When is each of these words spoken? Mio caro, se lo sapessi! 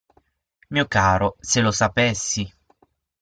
Mio 0.77 0.85
caro, 0.95 1.29
se 1.51 1.61
lo 1.67 1.73
sapessi! 1.83 2.47